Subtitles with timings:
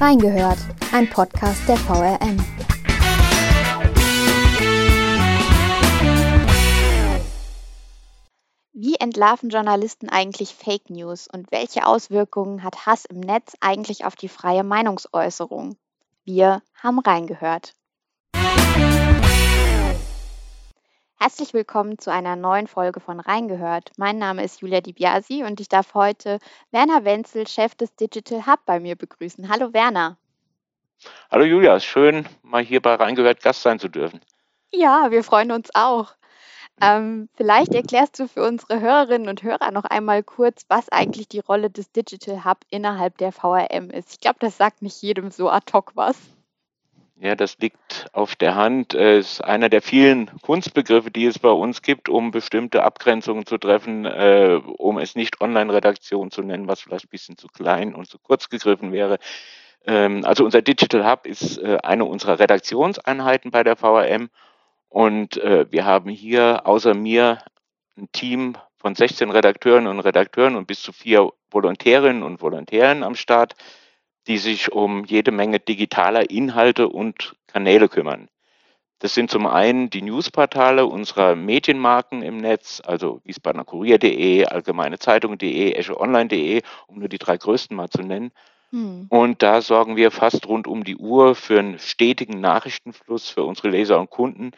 [0.00, 0.58] Reingehört,
[0.92, 2.38] ein Podcast der VRM.
[8.72, 14.14] Wie entlarven Journalisten eigentlich Fake News und welche Auswirkungen hat Hass im Netz eigentlich auf
[14.14, 15.76] die freie Meinungsäußerung?
[16.24, 17.74] Wir haben reingehört.
[21.20, 23.90] Herzlich willkommen zu einer neuen Folge von Reingehört.
[23.96, 26.38] Mein Name ist Julia Di Biasi und ich darf heute
[26.70, 29.48] Werner Wenzel, Chef des Digital Hub, bei mir begrüßen.
[29.48, 30.16] Hallo Werner.
[31.28, 34.20] Hallo Julia, schön mal hier bei Reingehört Gast sein zu dürfen.
[34.72, 36.14] Ja, wir freuen uns auch.
[36.80, 41.40] Ähm, vielleicht erklärst du für unsere Hörerinnen und Hörer noch einmal kurz, was eigentlich die
[41.40, 44.12] Rolle des Digital Hub innerhalb der VRM ist.
[44.12, 46.16] Ich glaube, das sagt nicht jedem so ad hoc was.
[47.20, 48.94] Ja, das liegt auf der Hand.
[48.94, 53.58] Es ist einer der vielen Kunstbegriffe, die es bei uns gibt, um bestimmte Abgrenzungen zu
[53.58, 58.06] treffen, äh, um es nicht Online-Redaktion zu nennen, was vielleicht ein bisschen zu klein und
[58.06, 59.18] zu kurz gegriffen wäre.
[59.84, 64.30] Ähm, also unser Digital Hub ist äh, eine unserer Redaktionseinheiten bei der VRM
[64.88, 67.38] und äh, wir haben hier außer mir
[67.96, 73.16] ein Team von 16 Redakteuren und Redakteuren und bis zu vier Volontärinnen und Volontären am
[73.16, 73.56] Start
[74.28, 78.28] die sich um jede Menge digitaler Inhalte und Kanäle kümmern.
[79.00, 85.72] Das sind zum einen die Newsportale unserer Medienmarken im Netz, also Wiesbadener Kurier.de, Allgemeine Zeitung.de,
[85.72, 88.32] Esche Online.de, um nur die drei größten mal zu nennen.
[88.70, 89.06] Hm.
[89.08, 93.68] Und da sorgen wir fast rund um die Uhr für einen stetigen Nachrichtenfluss für unsere
[93.68, 94.50] Leser und Kunden.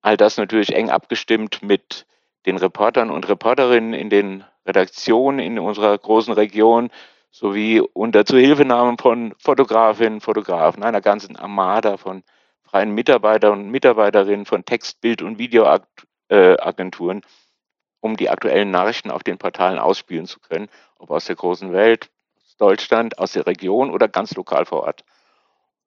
[0.00, 2.06] All das natürlich eng abgestimmt mit
[2.46, 6.90] den Reportern und Reporterinnen in den Redaktionen in unserer großen Region,
[7.32, 12.22] sowie unter Zuhilfenahme von Fotografinnen, Fotografen, einer ganzen Armada von
[12.62, 17.22] freien Mitarbeitern und Mitarbeiterinnen von Text-, Bild- und Videoagenturen,
[18.00, 22.10] um die aktuellen Nachrichten auf den Portalen ausspielen zu können, ob aus der großen Welt,
[22.44, 25.04] aus Deutschland, aus der Region oder ganz lokal vor Ort.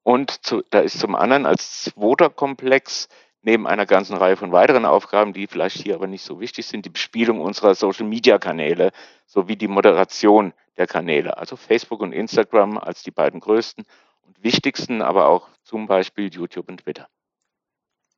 [0.02, 3.08] Und zu, da ist zum anderen als zweiter Komplex
[3.42, 6.86] neben einer ganzen Reihe von weiteren Aufgaben, die vielleicht hier aber nicht so wichtig sind,
[6.86, 8.92] die Bespielung unserer Social-Media-Kanäle
[9.28, 13.86] sowie die Moderation der Kanäle, also Facebook und Instagram als die beiden größten
[14.24, 17.08] und wichtigsten, aber auch zum Beispiel YouTube und Twitter.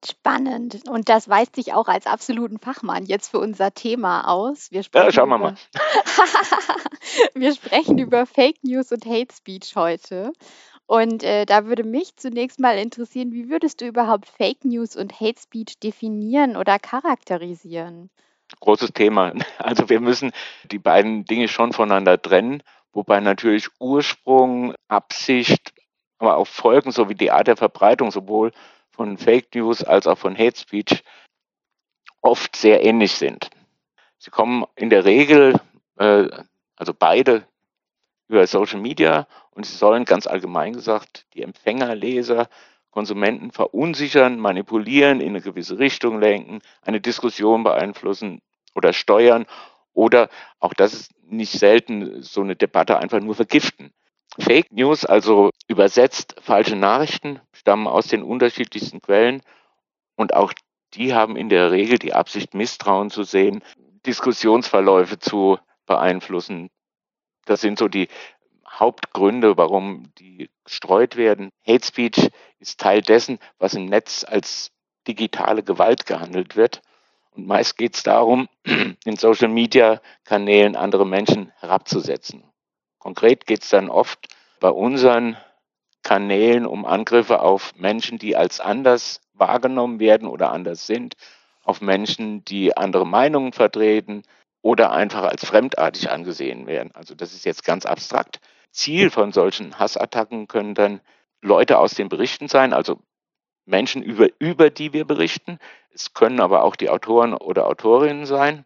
[0.06, 0.88] Spannend.
[0.88, 4.72] Und das weist sich auch als absoluten Fachmann jetzt für unser Thema aus.
[4.72, 5.56] Wir ja, schauen wir mal.
[7.34, 10.34] wir sprechen über Fake News und Hate Speech heute.
[10.85, 15.19] Und äh, da würde mich zunächst mal interessieren, wie würdest du überhaupt Fake News und
[15.19, 18.09] Hate Speech definieren oder charakterisieren?
[18.59, 19.34] Großes Thema.
[19.58, 20.31] Also wir müssen
[20.72, 22.63] die beiden Dinge schon voneinander trennen,
[22.94, 25.74] wobei natürlich Ursprung, Absicht,
[26.19, 28.52] aber auch Folgen sowie die Art der Verbreitung sowohl
[28.91, 31.03] von Fake News als auch von Hate Speech
[32.22, 33.50] oft sehr ähnlich sind.
[34.18, 35.59] Sie kommen in der Regel,
[35.97, 36.28] äh,
[36.75, 37.47] also beide
[38.28, 42.50] über Social Media und sie sollen ganz allgemein gesagt die Empfänger, Leser,
[42.92, 48.42] Konsumenten verunsichern, manipulieren, in eine gewisse Richtung lenken, eine Diskussion beeinflussen
[48.75, 49.46] oder steuern
[49.94, 53.92] oder auch das ist nicht selten so eine Debatte einfach nur vergiften.
[54.40, 59.42] Fake News, also übersetzt falsche Nachrichten, stammen aus den unterschiedlichsten Quellen
[60.16, 60.54] und auch
[60.94, 63.64] die haben in der Regel die Absicht, Misstrauen zu sehen,
[64.06, 66.69] Diskussionsverläufe zu beeinflussen,
[67.48, 68.09] das sind so die
[68.80, 71.52] Hauptgründe, warum die gestreut werden.
[71.66, 72.30] Hate Speech
[72.60, 74.72] ist Teil dessen, was im Netz als
[75.08, 76.82] digitale Gewalt gehandelt wird.
[77.32, 82.44] Und meist geht es darum, in Social-Media-Kanälen andere Menschen herabzusetzen.
[83.00, 84.28] Konkret geht es dann oft
[84.60, 85.38] bei unseren
[86.04, 91.16] Kanälen um Angriffe auf Menschen, die als anders wahrgenommen werden oder anders sind,
[91.64, 94.24] auf Menschen, die andere Meinungen vertreten,
[94.62, 96.92] oder einfach als fremdartig angesehen werden.
[96.94, 98.42] Also das ist jetzt ganz abstrakt.
[98.72, 101.02] Ziel von solchen Hassattacken können dann
[101.42, 103.00] Leute aus den Berichten sein, also
[103.66, 105.60] Menschen, über, über die wir berichten.
[105.94, 108.66] Es können aber auch die Autoren oder Autorinnen sein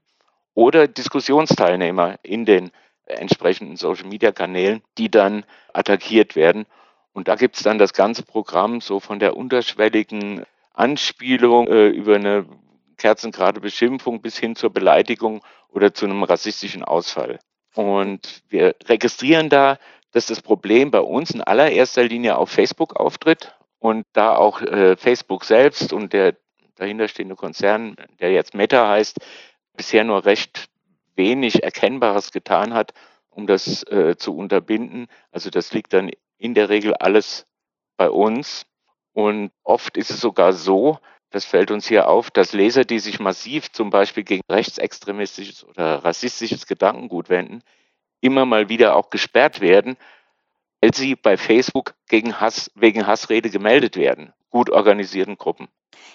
[0.54, 2.72] oder Diskussionsteilnehmer in den
[3.06, 5.44] entsprechenden Social-Media-Kanälen, die dann
[5.74, 6.66] attackiert werden.
[7.14, 12.16] Und da gibt es dann das ganze Programm so von der unterschwelligen Anspielung äh, über
[12.16, 12.46] eine
[12.98, 17.40] kerzengerade Beschimpfung bis hin zur Beleidigung oder zu einem rassistischen Ausfall.
[17.76, 19.78] Und wir registrieren da,
[20.12, 24.98] dass das Problem bei uns in allererster Linie auf Facebook auftritt und da auch äh,
[24.98, 26.36] Facebook selbst und der
[26.76, 29.20] dahinterstehende Konzern, der jetzt Meta heißt,
[29.76, 30.68] bisher nur recht
[31.16, 32.94] wenig Erkennbares getan hat,
[33.30, 35.08] um das äh, zu unterbinden.
[35.32, 37.46] Also das liegt dann in der Regel alles
[37.98, 38.66] bei uns.
[39.14, 40.98] Und oft ist es sogar so,
[41.32, 46.04] das fällt uns hier auf, dass Leser, die sich massiv zum Beispiel gegen rechtsextremistisches oder
[46.04, 47.64] rassistisches Gedankengut wenden,
[48.20, 49.98] immer mal wieder auch gesperrt werden,
[50.82, 54.34] weil sie bei Facebook gegen Hass, wegen Hassrede gemeldet werden.
[54.50, 55.70] Gut organisierten Gruppen.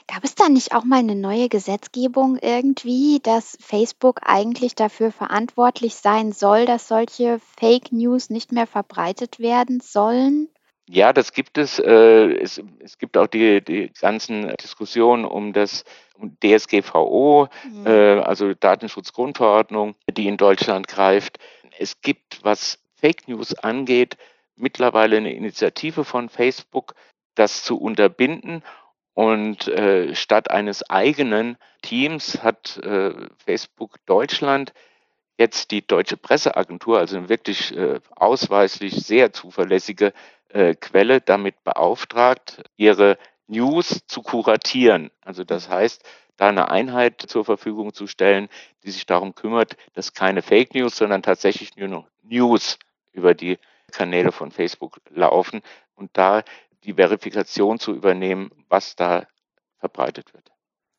[0.09, 5.97] Gab es da nicht auch mal eine neue Gesetzgebung irgendwie, dass Facebook eigentlich dafür verantwortlich
[5.97, 10.49] sein soll, dass solche Fake News nicht mehr verbreitet werden sollen?
[10.89, 11.79] Ja, das gibt es.
[11.79, 15.85] Äh, es, es gibt auch die, die ganzen Diskussionen um das
[16.19, 17.87] um DSGVO, mhm.
[17.87, 21.39] äh, also Datenschutzgrundverordnung, die in Deutschland greift.
[21.79, 24.17] Es gibt, was Fake News angeht,
[24.55, 26.95] mittlerweile eine Initiative von Facebook,
[27.35, 28.63] das zu unterbinden.
[29.13, 33.13] Und äh, statt eines eigenen Teams hat äh,
[33.45, 34.73] Facebook Deutschland
[35.39, 40.13] jetzt die Deutsche Presseagentur, also eine wirklich äh, ausweislich sehr zuverlässige
[40.49, 45.11] äh, Quelle damit beauftragt, ihre News zu kuratieren.
[45.23, 46.03] Also das heißt,
[46.37, 48.49] da eine Einheit zur Verfügung zu stellen,
[48.85, 52.79] die sich darum kümmert, dass keine Fake News, sondern tatsächlich nur noch News
[53.13, 53.59] über die
[53.93, 55.63] Kanäle von Facebook laufen
[55.95, 56.43] und da
[56.85, 59.27] die Verifikation zu übernehmen, was da
[59.79, 60.56] verbreitet wird.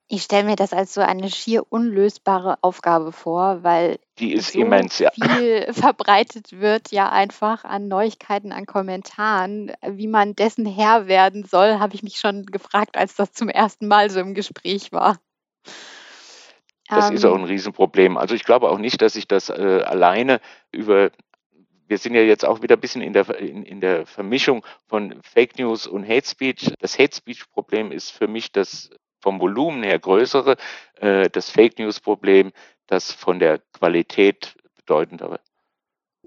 [0.09, 4.59] Ich stelle mir das als so eine schier unlösbare Aufgabe vor, weil die ist so
[4.59, 5.11] immens, ja.
[5.11, 9.73] viel verbreitet wird, ja einfach an Neuigkeiten, an Kommentaren.
[9.85, 13.87] Wie man dessen Herr werden soll, habe ich mich schon gefragt, als das zum ersten
[13.87, 15.19] Mal so im Gespräch war.
[16.87, 18.15] Das ähm, ist auch ein Riesenproblem.
[18.15, 20.39] Also ich glaube auch nicht, dass sich das äh, alleine
[20.71, 21.11] über
[21.89, 25.21] wir sind ja jetzt auch wieder ein bisschen in der, in, in, der Vermischung von
[25.23, 26.73] Fake News und Hate Speech.
[26.79, 28.89] Das Hate Speech Problem ist für mich das
[29.21, 30.57] vom Volumen her größere,
[30.95, 32.51] äh, das Fake News-Problem,
[32.87, 35.39] das von der Qualität bedeutendere.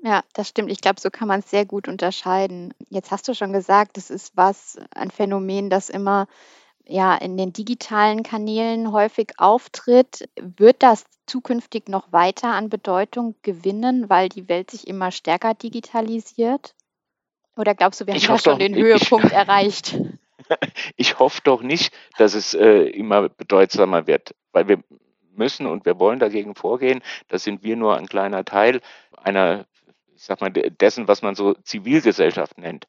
[0.02, 0.70] Ja, das stimmt.
[0.70, 2.72] Ich glaube, so kann man es sehr gut unterscheiden.
[2.88, 6.26] Jetzt hast du schon gesagt, das ist was, ein Phänomen, das immer
[6.86, 10.28] ja in den digitalen Kanälen häufig auftritt.
[10.40, 16.74] Wird das zukünftig noch weiter an Bedeutung gewinnen, weil die Welt sich immer stärker digitalisiert?
[17.56, 19.98] Oder glaubst du, wir haben ja schon den Höhepunkt ich, erreicht?
[20.96, 24.82] ich hoffe doch nicht, dass es äh, immer bedeutsamer wird, weil wir
[25.34, 27.02] müssen und wir wollen dagegen vorgehen.
[27.28, 28.80] Da sind wir nur ein kleiner Teil
[29.16, 29.66] einer,
[30.14, 32.86] ich sag mal, dessen, was man so Zivilgesellschaft nennt.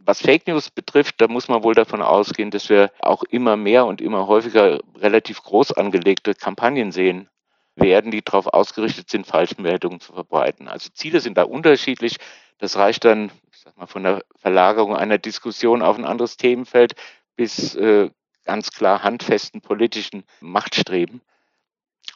[0.00, 3.84] Was Fake News betrifft, da muss man wohl davon ausgehen, dass wir auch immer mehr
[3.86, 7.28] und immer häufiger relativ groß angelegte Kampagnen sehen
[7.74, 10.68] werden, die darauf ausgerichtet sind, Falschmeldungen zu verbreiten.
[10.68, 12.16] Also Ziele sind da unterschiedlich.
[12.58, 13.30] Das reicht dann,
[13.68, 16.94] sag mal, von der Verlagerung einer Diskussion auf ein anderes Themenfeld
[17.36, 18.10] bis äh,
[18.44, 21.20] ganz klar handfesten politischen Machtstreben.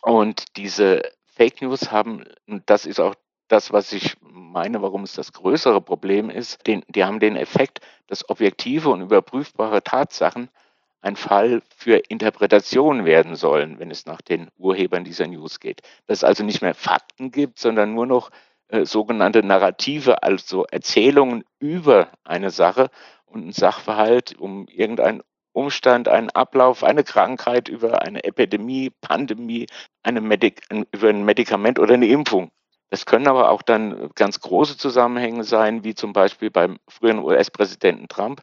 [0.00, 3.14] Und diese Fake News haben, und das ist auch
[3.48, 7.80] das, was ich meine, warum es das größere Problem ist, den, die haben den Effekt,
[8.06, 10.48] dass objektive und überprüfbare Tatsachen
[11.02, 15.82] ein Fall für Interpretation werden sollen, wenn es nach den Urhebern dieser News geht.
[16.06, 18.30] Dass es also nicht mehr Fakten gibt, sondern nur noch
[18.72, 22.88] äh, sogenannte Narrative, also Erzählungen über eine Sache
[23.26, 25.22] und einen Sachverhalt, um irgendeinen
[25.52, 29.66] Umstand, einen Ablauf, eine Krankheit, über eine Epidemie, Pandemie,
[30.02, 32.50] eine Medik über ein Medikament oder eine Impfung.
[32.88, 38.08] Das können aber auch dann ganz große Zusammenhänge sein, wie zum Beispiel beim früheren US-Präsidenten
[38.08, 38.40] Trump.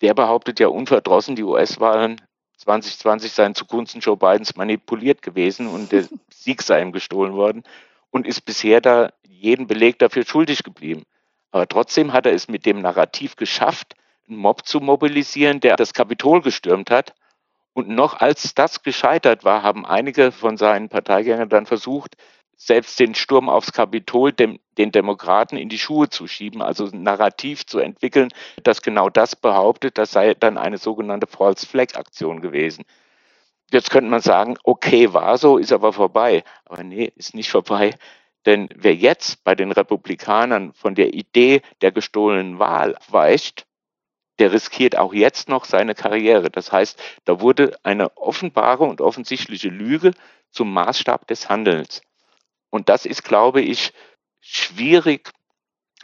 [0.00, 2.20] Der behauptet ja unverdrossen, die US-Wahlen
[2.58, 7.64] 2020 seien zugunsten Joe Bidens manipuliert gewesen und der Sieg sei ihm gestohlen worden
[8.16, 11.04] und ist bisher da jeden Beleg dafür schuldig geblieben.
[11.50, 13.94] Aber trotzdem hat er es mit dem Narrativ geschafft,
[14.26, 17.14] einen Mob zu mobilisieren, der das Kapitol gestürmt hat.
[17.74, 22.16] Und noch als das gescheitert war, haben einige von seinen Parteigängern dann versucht,
[22.56, 27.02] selbst den Sturm aufs Kapitol dem, den Demokraten in die Schuhe zu schieben, also ein
[27.02, 28.30] Narrativ zu entwickeln,
[28.62, 32.84] das genau das behauptet, das sei dann eine sogenannte False Flag Aktion gewesen.
[33.72, 36.44] Jetzt könnte man sagen, okay, war so, ist aber vorbei.
[36.64, 37.94] Aber nee, ist nicht vorbei.
[38.44, 43.66] Denn wer jetzt bei den Republikanern von der Idee der gestohlenen Wahl weicht,
[44.38, 46.50] der riskiert auch jetzt noch seine Karriere.
[46.50, 50.12] Das heißt, da wurde eine offenbare und offensichtliche Lüge
[50.50, 52.02] zum Maßstab des Handelns.
[52.70, 53.92] Und das ist, glaube ich,
[54.40, 55.32] schwierig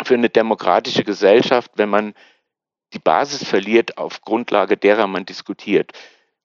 [0.02, 2.14] für eine demokratische Gesellschaft, wenn man
[2.92, 5.92] die Basis verliert, auf Grundlage derer man diskutiert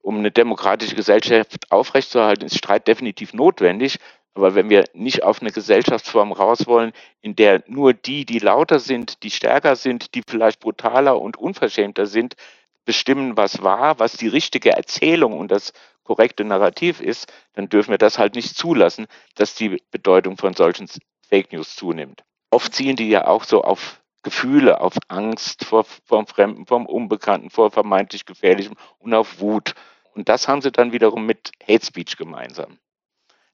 [0.08, 4.00] um eine demokratische Gesellschaft aufrechtzuerhalten, ist Streit definitiv notwendig.
[4.36, 8.80] Aber wenn wir nicht auf eine Gesellschaftsform raus wollen, in der nur die, die lauter
[8.80, 12.38] sind, die stärker sind, die vielleicht brutaler und unverschämter sind,
[12.86, 15.74] bestimmen, was war, was die richtige Erzählung und das
[16.04, 20.88] korrekte Narrativ ist, dann dürfen wir das halt nicht zulassen, dass die Bedeutung von solchen
[21.28, 22.24] Fake News zunimmt.
[22.50, 27.50] Oft zielen die ja auch so auf Gefühle, auf Angst vor, vom Fremden, vom Unbekannten,
[27.50, 29.76] vor vermeintlich Gefährlichem und auf Wut.
[30.18, 32.80] Und das haben sie dann wiederum mit Hate Speech gemeinsam.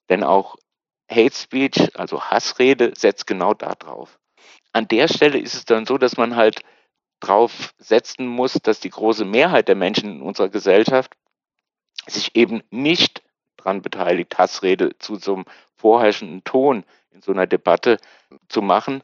[0.08, 0.56] Denn auch
[1.10, 4.18] Hate Speech, also Hassrede, setzt genau da drauf.
[4.72, 6.62] an der Stelle ist es dann so, dass man halt
[7.20, 11.12] drauf setzen muss, dass die große Mehrheit der Menschen in unserer Gesellschaft
[12.06, 13.22] sich eben nicht
[13.58, 15.44] daran beteiligt, Hassrede zu so einem
[15.76, 17.98] vorherrschenden Ton in so einer Debatte
[18.48, 19.02] zu machen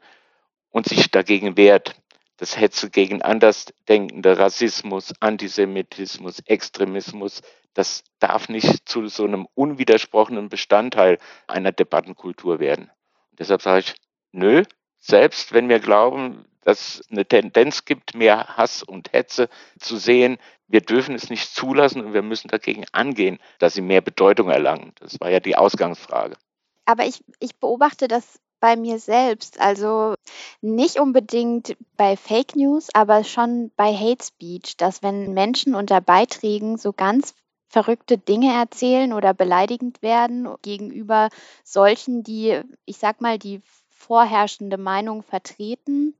[0.70, 1.99] und sich dagegen wehrt.
[2.40, 7.42] Das Hetze gegen Andersdenkende, Rassismus, Antisemitismus, Extremismus,
[7.74, 12.90] das darf nicht zu so einem unwidersprochenen Bestandteil einer Debattenkultur werden.
[13.30, 13.94] Und deshalb sage ich,
[14.32, 14.62] nö,
[14.96, 20.38] selbst wenn wir glauben, dass es eine Tendenz gibt, mehr Hass und Hetze zu sehen,
[20.66, 24.94] wir dürfen es nicht zulassen und wir müssen dagegen angehen, dass sie mehr Bedeutung erlangen.
[24.98, 26.38] Das war ja die Ausgangsfrage.
[26.86, 29.60] Aber ich, ich beobachte das bei mir selbst.
[29.60, 30.14] Also
[30.60, 36.76] nicht unbedingt bei Fake News, aber schon bei Hate Speech, dass wenn Menschen unter Beiträgen
[36.78, 37.34] so ganz
[37.68, 41.28] verrückte Dinge erzählen oder beleidigend werden gegenüber
[41.64, 46.14] solchen, die, ich sag mal, die vorherrschende Meinung vertreten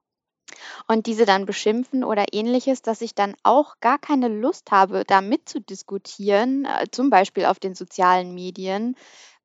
[0.86, 5.20] und diese dann beschimpfen oder ähnliches, dass ich dann auch gar keine Lust habe, da
[5.20, 8.96] mitzudiskutieren, äh, zum Beispiel auf den sozialen Medien,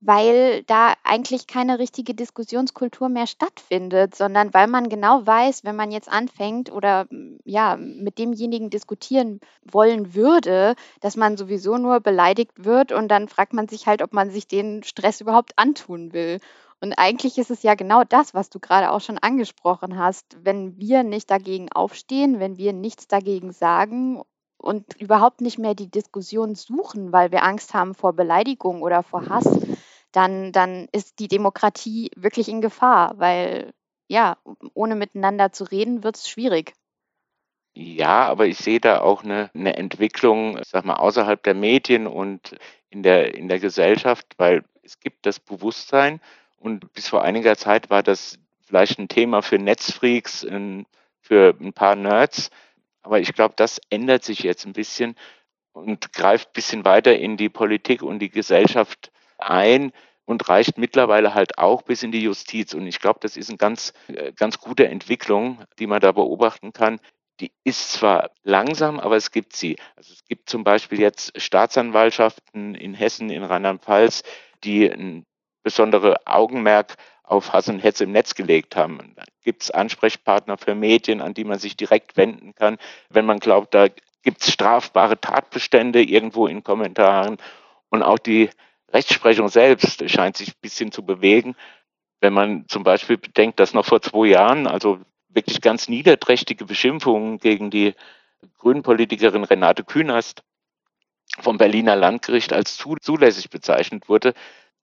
[0.06, 5.92] weil da eigentlich keine richtige Diskussionskultur mehr stattfindet, sondern weil man genau weiß, wenn man
[5.92, 7.08] jetzt anfängt oder
[7.44, 13.54] ja, mit demjenigen diskutieren wollen würde, dass man sowieso nur beleidigt wird und dann fragt
[13.54, 16.40] man sich halt, ob man sich den Stress überhaupt antun will.
[16.82, 20.38] Und eigentlich ist es ja genau das, was du gerade auch schon angesprochen hast.
[20.44, 24.22] Wenn wir nicht dagegen aufstehen, wenn wir nichts dagegen sagen
[24.58, 29.30] und überhaupt nicht mehr die Diskussion suchen, weil wir Angst haben vor Beleidigung oder vor
[29.30, 29.48] Hass,
[30.16, 33.74] dann, dann ist die Demokratie wirklich in Gefahr, weil
[34.08, 34.38] ja,
[34.74, 36.74] ohne miteinander zu reden, wird es schwierig.
[37.74, 42.56] Ja, aber ich sehe da auch eine, eine Entwicklung, sag mal, außerhalb der Medien und
[42.90, 46.22] in der, in der Gesellschaft, weil es gibt das Bewusstsein
[46.58, 50.46] und bis vor einiger Zeit war das vielleicht ein Thema für Netzfreaks,
[51.20, 52.50] für ein paar Nerds.
[53.02, 55.16] Aber ich glaube, das ändert sich jetzt ein bisschen
[55.74, 59.92] und greift ein bisschen weiter in die Politik und die Gesellschaft ein
[60.26, 62.74] und reicht mittlerweile halt auch bis in die Justiz.
[62.74, 66.74] Und ich glaube, das ist eine ganz, äh, ganz gute Entwicklung, die man da beobachten
[66.74, 67.00] kann.
[67.40, 69.76] Die ist zwar langsam, aber es gibt sie.
[69.96, 74.24] Also es gibt zum Beispiel jetzt Staatsanwaltschaften in Hessen, in Rheinland-Pfalz,
[74.64, 75.26] die ein
[75.64, 79.14] besondere Augenmerk auf Hass und Hetze im Netz gelegt haben.
[79.16, 82.78] Da gibt es Ansprechpartner für Medien, an die man sich direkt wenden kann,
[83.10, 83.88] wenn man glaubt, da
[84.22, 87.38] gibt es strafbare Tatbestände irgendwo in Kommentaren.
[87.90, 88.50] Und auch die
[88.94, 91.56] Rechtsprechung selbst scheint sich ein bisschen zu bewegen.
[92.22, 97.40] Wenn man zum Beispiel bedenkt, dass noch vor zwei Jahren, also wirklich ganz niederträchtige Beschimpfungen
[97.40, 97.94] gegen die
[98.60, 100.44] Grünen-Politikerin Renate Künast
[101.40, 104.34] vom Berliner Landgericht als zulässig bezeichnet wurde,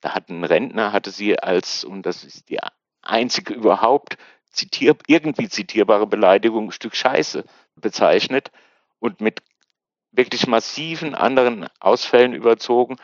[0.01, 2.59] da hat ein Rentner, hatte sie als, und das ist die
[3.03, 4.19] einzige überhaupt,
[4.51, 7.45] zitier, irgendwie zitierbare Beleidigung, ein Stück Scheiße
[7.77, 8.51] bezeichnet
[8.99, 9.43] und mit
[10.11, 12.97] wirklich massiven anderen Ausfällen überzogen.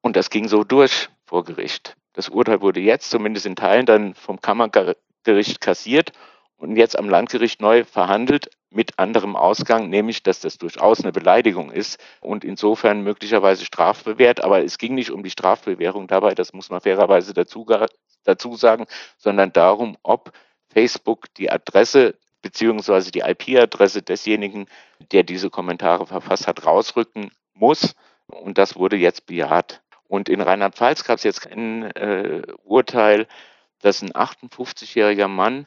[0.00, 1.96] Und das ging so durch vor Gericht.
[2.12, 6.12] Das Urteil wurde jetzt zumindest in Teilen dann vom Kammergericht kassiert
[6.56, 11.70] und jetzt am Landgericht neu verhandelt mit anderem Ausgang, nämlich dass das durchaus eine Beleidigung
[11.70, 14.42] ist und insofern möglicherweise strafbewehrt.
[14.42, 17.66] Aber es ging nicht um die Strafbewährung dabei, das muss man fairerweise dazu,
[18.24, 18.86] dazu sagen,
[19.16, 20.32] sondern darum, ob
[20.68, 24.66] Facebook die Adresse beziehungsweise die IP-Adresse desjenigen,
[25.12, 27.94] der diese Kommentare verfasst hat, rausrücken muss.
[28.26, 29.82] Und das wurde jetzt bejaht.
[30.08, 33.26] Und in Rheinland-Pfalz gab es jetzt ein äh, Urteil,
[33.80, 35.66] dass ein 58-jähriger Mann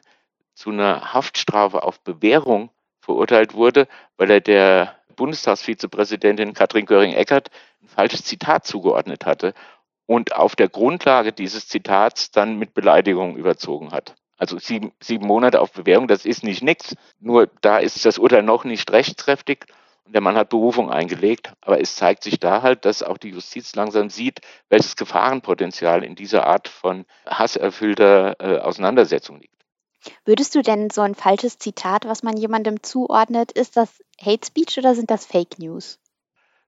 [0.54, 2.70] zu einer Haftstrafe auf Bewährung
[3.00, 7.50] verurteilt wurde, weil er der Bundestagsvizepräsidentin Katrin Göring-Eckardt
[7.82, 9.54] ein falsches Zitat zugeordnet hatte
[10.06, 14.14] und auf der Grundlage dieses Zitats dann mit Beleidigung überzogen hat.
[14.36, 16.96] Also sieben, sieben Monate auf Bewährung, das ist nicht nichts.
[17.20, 19.66] Nur da ist das Urteil noch nicht rechtskräftig
[20.04, 21.52] und der Mann hat Berufung eingelegt.
[21.60, 26.14] Aber es zeigt sich da halt, dass auch die Justiz langsam sieht, welches Gefahrenpotenzial in
[26.14, 29.52] dieser Art von hasserfüllter äh, Auseinandersetzung liegt.
[30.24, 34.78] Würdest du denn so ein falsches Zitat, was man jemandem zuordnet, ist das Hate Speech
[34.78, 35.98] oder sind das Fake News?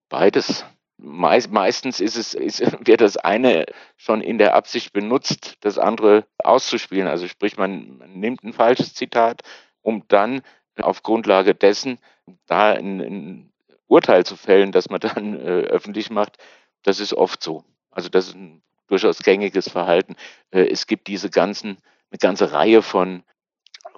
[0.09, 0.65] Beides.
[0.97, 6.25] Meist, meistens ist es, ist, wird das eine schon in der Absicht benutzt, das andere
[6.39, 7.09] auszuspielen.
[7.09, 9.43] Also sprich, man, man nimmt ein falsches Zitat,
[9.83, 10.43] um dann
[10.81, 11.99] auf Grundlage dessen
[12.47, 13.53] da ein, ein
[13.87, 16.39] Urteil zu fällen, das man dann äh, öffentlich macht.
[16.83, 17.65] Das ist oft so.
[17.91, 20.17] Also das ist ein durchaus gängiges Verhalten.
[20.51, 21.79] Äh, es gibt diese ganzen
[22.15, 23.25] eine ganze Reihe von,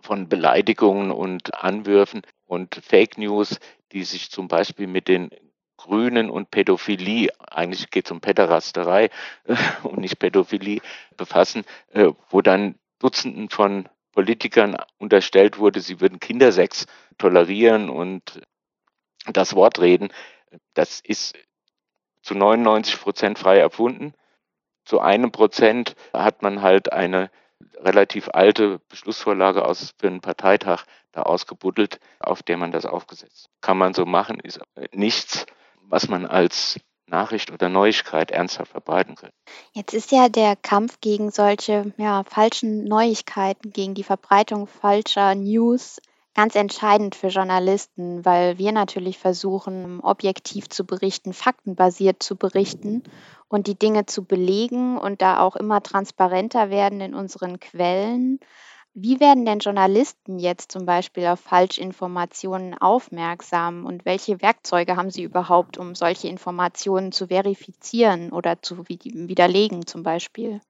[0.00, 3.60] von Beleidigungen und Anwürfen und Fake News,
[3.92, 5.28] die sich zum Beispiel mit den
[5.76, 9.10] Grünen und Pädophilie, eigentlich geht es um Päderasterei
[9.44, 10.80] äh, und nicht Pädophilie,
[11.18, 16.86] befassen, äh, wo dann Dutzenden von Politikern unterstellt wurde, sie würden Kindersex
[17.18, 18.40] tolerieren und
[19.26, 20.08] das Wort reden.
[20.72, 21.36] Das ist
[22.22, 24.14] zu 99 Prozent frei erfunden.
[24.86, 27.30] Zu einem Prozent hat man halt eine
[27.74, 33.50] relativ alte Beschlussvorlage aus für einen Parteitag da ausgebuddelt, auf der man das aufgesetzt.
[33.60, 34.60] Kann man so machen, ist
[34.92, 35.44] nichts,
[35.82, 39.32] was man als Nachricht oder Neuigkeit ernsthaft verbreiten können.
[39.72, 46.00] Jetzt ist ja der Kampf gegen solche ja, falschen Neuigkeiten, gegen die Verbreitung falscher News
[46.36, 53.02] ganz entscheidend für Journalisten, weil wir natürlich versuchen, objektiv zu berichten, faktenbasiert zu berichten
[53.48, 58.38] und die Dinge zu belegen und da auch immer transparenter werden in unseren Quellen.
[58.96, 65.22] Wie werden denn Journalisten jetzt zum Beispiel auf Falschinformationen aufmerksam und welche Werkzeuge haben sie
[65.22, 70.60] überhaupt, um solche Informationen zu verifizieren oder zu widerlegen zum Beispiel?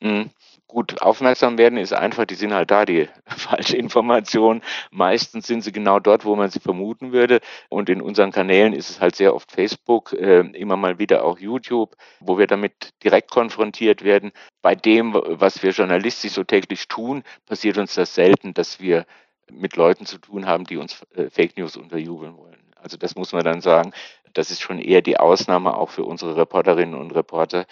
[0.00, 0.30] Mhm.
[0.68, 4.62] Gut, aufmerksam werden ist einfach, die sind halt da, die falsche Information.
[4.90, 7.40] Meistens sind sie genau dort, wo man sie vermuten würde.
[7.70, 11.38] Und in unseren Kanälen ist es halt sehr oft Facebook, äh, immer mal wieder auch
[11.38, 14.30] YouTube, wo wir damit direkt konfrontiert werden.
[14.60, 19.06] Bei dem, was wir journalistisch so täglich tun, passiert uns das selten, dass wir
[19.50, 22.58] mit Leuten zu tun haben, die uns äh, Fake News unterjubeln wollen.
[22.76, 23.92] Also das muss man dann sagen,
[24.34, 27.66] das ist schon eher die Ausnahme auch für unsere Reporterinnen und Reporter,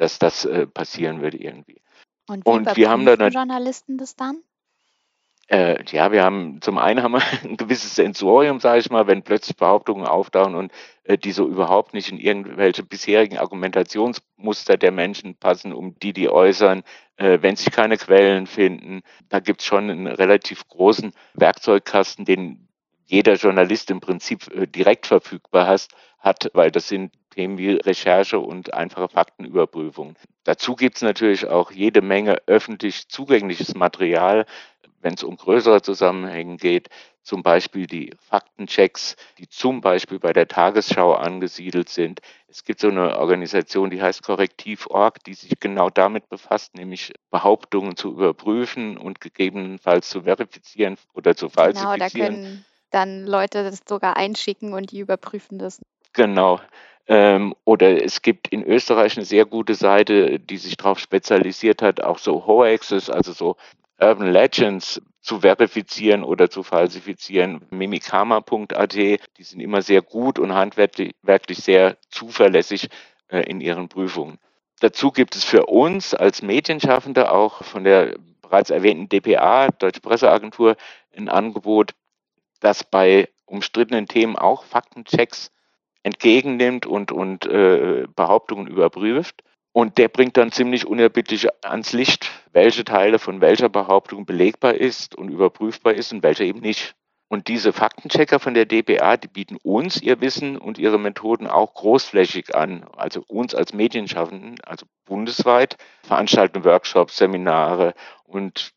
[0.00, 1.80] dass das äh, passieren würde irgendwie.
[2.28, 4.42] Und wie und wir haben da Journalisten das dann?
[5.50, 9.22] Äh, ja, wir haben zum einen haben wir ein gewisses Sensorium, sage ich mal, wenn
[9.22, 10.72] plötzlich Behauptungen auftauchen und
[11.04, 16.28] äh, die so überhaupt nicht in irgendwelche bisherigen Argumentationsmuster der Menschen passen, um die die
[16.28, 16.82] äußern,
[17.16, 19.00] äh, wenn sich keine Quellen finden.
[19.30, 22.68] Da gibt's schon einen relativ großen Werkzeugkasten, den
[23.06, 25.88] jeder Journalist im Prinzip äh, direkt verfügbar hat,
[26.18, 30.16] hat, weil das sind Themen wie Recherche und einfache Faktenüberprüfung.
[30.42, 34.44] Dazu gibt es natürlich auch jede Menge öffentlich zugängliches Material,
[35.02, 36.88] wenn es um größere Zusammenhänge geht,
[37.22, 42.22] zum Beispiel die Faktenchecks, die zum Beispiel bei der Tagesschau angesiedelt sind.
[42.48, 47.94] Es gibt so eine Organisation, die heißt Korrektiv.org, die sich genau damit befasst, nämlich Behauptungen
[47.94, 52.00] zu überprüfen und gegebenenfalls zu verifizieren oder zu falsifizieren.
[52.00, 55.80] Genau, da können dann Leute das sogar einschicken und die überprüfen das.
[56.18, 56.58] Genau.
[57.06, 62.02] Ähm, oder es gibt in Österreich eine sehr gute Seite, die sich darauf spezialisiert hat,
[62.02, 63.56] auch so Hoaxes, also so
[64.00, 67.60] Urban Legends zu verifizieren oder zu falsifizieren.
[67.70, 72.88] Mimikama.at, die sind immer sehr gut und handwerklich sehr zuverlässig
[73.28, 74.40] äh, in ihren Prüfungen.
[74.80, 80.74] Dazu gibt es für uns als Medienschaffende auch von der bereits erwähnten DPA, Deutsche Presseagentur,
[81.16, 81.92] ein Angebot,
[82.58, 85.52] das bei umstrittenen Themen auch Faktenchecks
[86.02, 89.42] entgegennimmt und, und äh, Behauptungen überprüft.
[89.72, 95.14] Und der bringt dann ziemlich unerbittlich ans Licht, welche Teile von welcher Behauptung belegbar ist
[95.14, 96.94] und überprüfbar ist und welche eben nicht.
[97.28, 101.74] Und diese Faktenchecker von der DPA, die bieten uns ihr Wissen und ihre Methoden auch
[101.74, 107.92] großflächig an, also uns als Medienschaffenden, also bundesweit, veranstalten Workshops, Seminare
[108.24, 108.72] und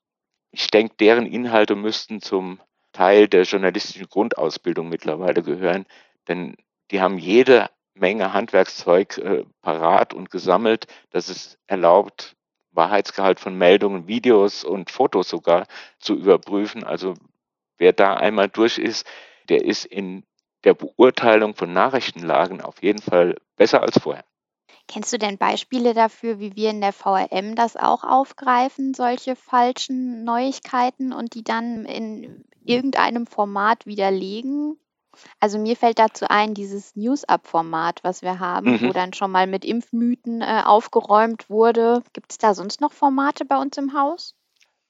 [0.52, 2.60] ich denke, deren Inhalte müssten zum
[2.92, 5.86] Teil der journalistischen Grundausbildung mittlerweile gehören,
[6.28, 6.58] denn
[6.92, 12.36] die haben jede Menge Handwerkszeug äh, parat und gesammelt, das es erlaubt,
[12.72, 15.68] Wahrheitsgehalt von Meldungen, Videos und Fotos sogar
[16.00, 16.84] zu überprüfen.
[16.84, 17.16] Also
[17.78, 19.06] wer da einmal durch ist,
[19.50, 20.24] der ist in
[20.64, 24.24] der Beurteilung von Nachrichtenlagen auf jeden Fall besser als vorher.
[24.88, 30.24] Kennst du denn Beispiele dafür, wie wir in der VRM das auch aufgreifen, solche falschen
[30.24, 34.78] Neuigkeiten und die dann in irgendeinem Format widerlegen?
[35.40, 38.94] Also mir fällt dazu ein, dieses News-Up-Format, was wir haben, wo mhm.
[38.94, 42.04] dann schon mal mit Impfmythen äh, aufgeräumt wurde.
[42.14, 44.36] Gibt es da sonst noch Formate bei uns im Haus?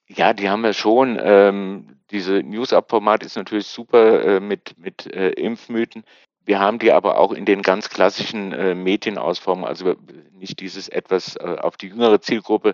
[0.08, 1.18] Ja, die haben wir schon.
[1.22, 6.04] Ähm, diese News-Up-Format ist natürlich super äh, mit, mit äh, Impfmythen.
[6.44, 9.96] Wir haben die aber auch in den ganz klassischen äh, Medienausformen, also
[10.34, 12.74] nicht dieses etwas äh, auf die jüngere Zielgruppe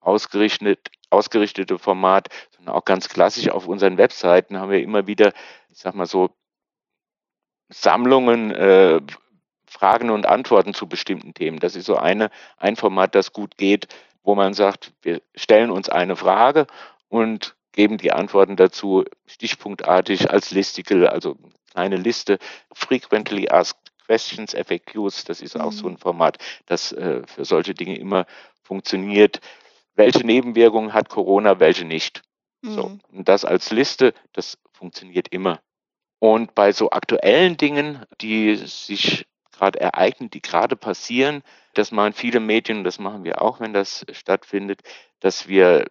[0.00, 5.32] ausgerichtet, ausgerichtete Format, sondern auch ganz klassisch auf unseren Webseiten haben wir immer wieder,
[5.70, 6.30] ich sag mal so,
[7.68, 9.00] Sammlungen, äh,
[9.66, 11.58] Fragen und Antworten zu bestimmten Themen.
[11.58, 13.88] Das ist so eine, ein Format, das gut geht,
[14.22, 16.66] wo man sagt, wir stellen uns eine Frage
[17.08, 21.36] und geben die Antworten dazu stichpunktartig als Listicle, also
[21.70, 22.38] kleine Liste,
[22.72, 25.94] frequently asked questions, FAQs, das ist auch so mhm.
[25.94, 28.26] ein Format, das äh, für solche Dinge immer
[28.62, 29.40] funktioniert.
[29.94, 32.22] Welche Nebenwirkungen hat Corona, welche nicht?
[32.62, 32.70] Mhm.
[32.70, 35.60] So, und das als Liste, das funktioniert immer.
[36.18, 41.42] Und bei so aktuellen Dingen, die sich gerade ereignen, die gerade passieren,
[41.74, 44.82] das machen viele Medien, das machen wir auch, wenn das stattfindet,
[45.20, 45.86] dass wir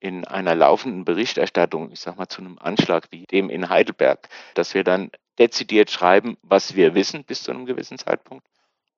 [0.00, 4.74] in einer laufenden Berichterstattung, ich sag mal zu einem Anschlag wie dem in Heidelberg, dass
[4.74, 8.46] wir dann dezidiert schreiben, was wir wissen bis zu einem gewissen Zeitpunkt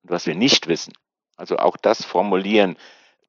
[0.02, 0.92] und was wir nicht wissen.
[1.36, 2.76] Also auch das formulieren.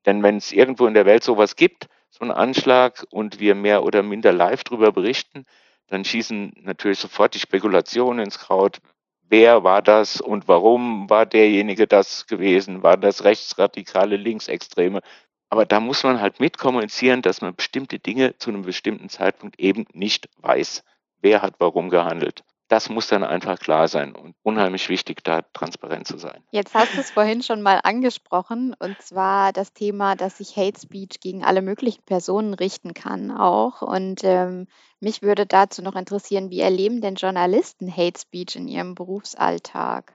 [0.05, 3.83] Denn wenn es irgendwo in der Welt sowas gibt, so einen Anschlag und wir mehr
[3.83, 5.45] oder minder live darüber berichten,
[5.91, 8.79] dann schießen natürlich sofort die Spekulationen ins Kraut.
[9.27, 12.81] Wer war das und warum war derjenige das gewesen?
[12.81, 15.01] War das rechtsradikale Linksextreme?
[15.49, 19.85] Aber da muss man halt mitkommunizieren, dass man bestimmte Dinge zu einem bestimmten Zeitpunkt eben
[19.91, 20.85] nicht weiß.
[21.19, 22.45] Wer hat warum gehandelt?
[22.71, 26.41] Das muss dann einfach klar sein und unheimlich wichtig, da transparent zu sein.
[26.51, 30.79] Jetzt hast du es vorhin schon mal angesprochen, und zwar das Thema, dass sich Hate
[30.79, 33.81] Speech gegen alle möglichen Personen richten kann auch.
[33.81, 34.67] Und ähm,
[35.01, 40.13] mich würde dazu noch interessieren, wie erleben denn Journalisten Hate Speech in ihrem Berufsalltag?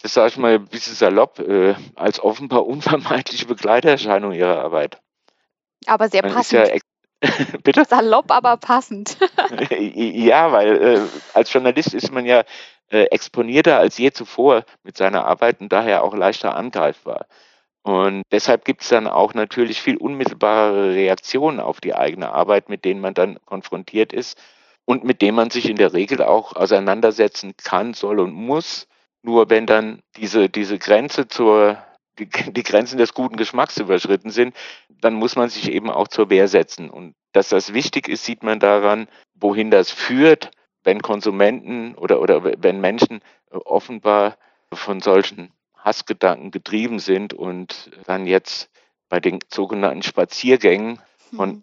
[0.00, 5.00] das sage ich mal ein bisschen salopp, äh, als offenbar unvermeidliche Begleiterscheinung ihrer Arbeit.
[5.86, 6.70] Aber sehr passend.
[7.62, 7.84] Bitte?
[7.84, 9.16] Salopp, aber passend.
[9.70, 11.00] ja, weil äh,
[11.32, 12.44] als Journalist ist man ja
[12.90, 17.26] äh, exponierter als je zuvor mit seiner Arbeit und daher auch leichter angreifbar.
[17.82, 22.84] Und deshalb gibt es dann auch natürlich viel unmittelbare Reaktionen auf die eigene Arbeit, mit
[22.84, 24.40] denen man dann konfrontiert ist
[24.86, 28.86] und mit denen man sich in der Regel auch auseinandersetzen kann, soll und muss.
[29.22, 31.78] Nur wenn dann diese, diese Grenze zur,
[32.18, 34.54] die, Grenzen des guten Geschmacks überschritten sind,
[34.88, 36.90] dann muss man sich eben auch zur Wehr setzen.
[36.90, 40.50] Und dass das wichtig ist, sieht man daran, wohin das führt,
[40.84, 44.36] wenn Konsumenten oder, oder wenn Menschen offenbar
[44.72, 48.70] von solchen Hassgedanken getrieben sind und dann jetzt
[49.08, 51.00] bei den sogenannten Spaziergängen
[51.34, 51.62] von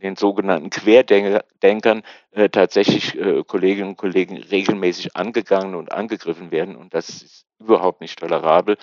[0.00, 6.76] den sogenannten Querdenkern äh, tatsächlich äh, Kolleginnen und Kollegen regelmäßig angegangen und angegriffen werden.
[6.76, 8.76] Und das ist überhaupt nicht tolerabel.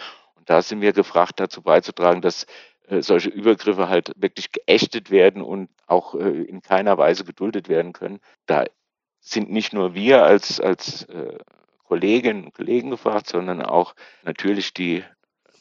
[0.47, 2.47] Da sind wir gefragt, dazu beizutragen, dass
[2.87, 7.93] äh, solche Übergriffe halt wirklich geächtet werden und auch äh, in keiner Weise geduldet werden
[7.93, 8.19] können.
[8.45, 8.65] Da
[9.19, 11.37] sind nicht nur wir als, als äh,
[11.83, 15.03] Kolleginnen und Kollegen gefragt, sondern auch natürlich die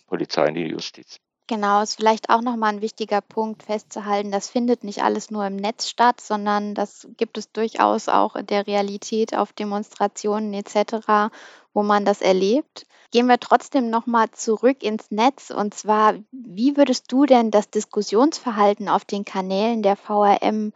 [0.06, 1.18] Polizei und die Justiz.
[1.48, 5.54] Genau, ist vielleicht auch nochmal ein wichtiger Punkt festzuhalten, das findet nicht alles nur im
[5.54, 11.30] Netz statt, sondern das gibt es durchaus auch in der Realität auf Demonstrationen etc.,
[11.72, 12.86] wo man das erlebt.
[13.12, 18.88] Gehen wir trotzdem nochmal zurück ins Netz und zwar, wie würdest du denn das Diskussionsverhalten
[18.88, 20.72] auf den Kanälen der VRM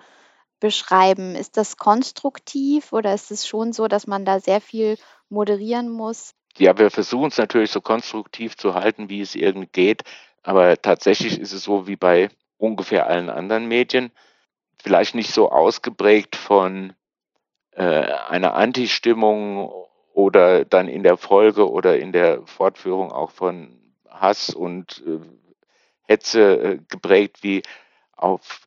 [0.60, 1.34] beschreiben?
[1.34, 6.34] Ist das konstruktiv oder ist es schon so, dass man da sehr viel moderieren muss?
[6.58, 10.02] Ja, wir versuchen es natürlich so konstruktiv zu halten, wie es irgendwie geht.
[10.42, 14.10] Aber tatsächlich ist es so wie bei ungefähr allen anderen Medien,
[14.82, 16.94] vielleicht nicht so ausgeprägt von
[17.72, 19.70] äh, einer Anti-Stimmung
[20.12, 25.20] oder dann in der Folge oder in der Fortführung auch von Hass und äh,
[26.02, 27.62] Hetze äh, geprägt wie
[28.16, 28.60] auf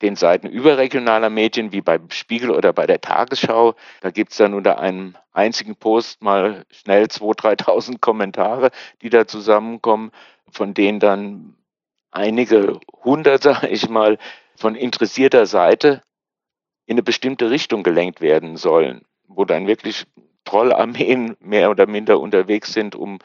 [0.00, 3.74] den Seiten überregionaler Medien wie beim Spiegel oder bei der Tagesschau.
[4.00, 9.26] Da gibt es dann unter einem einzigen Post mal schnell 2.000, 3.000 Kommentare, die da
[9.26, 10.10] zusammenkommen
[10.52, 11.56] von denen dann
[12.10, 14.18] einige hundert, sage ich mal,
[14.56, 16.02] von interessierter Seite
[16.86, 20.04] in eine bestimmte Richtung gelenkt werden sollen, wo dann wirklich
[20.44, 23.18] Trollarmeen mehr oder minder unterwegs sind, um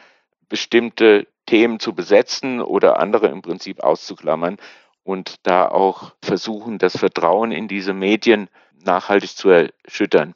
[0.50, 4.58] bestimmte Themen zu besetzen oder andere im Prinzip auszuklammern
[5.04, 8.50] und da auch versuchen, das Vertrauen in diese Medien
[8.84, 10.36] nachhaltig zu erschüttern.